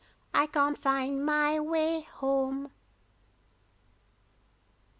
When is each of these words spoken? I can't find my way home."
I 0.33 0.47
can't 0.47 0.79
find 0.79 1.23
my 1.23 1.59
way 1.59 2.01
home." 2.11 2.71